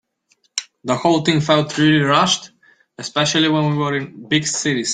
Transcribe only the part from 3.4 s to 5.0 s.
when we were in big cities.